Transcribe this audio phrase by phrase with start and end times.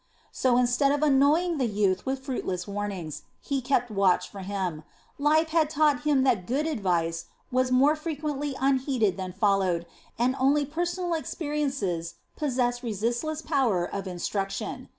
[0.31, 4.83] So instead of annoying the youth with fruitless warnings, he kept watch for him;
[5.19, 9.85] life had taught him that good advice is more frequently unheeded than followed,
[10.17, 14.89] and only personal experiences possess resistless power of instruction.